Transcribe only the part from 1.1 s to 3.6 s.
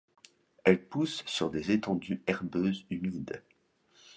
sur des étendues herbeuses humides.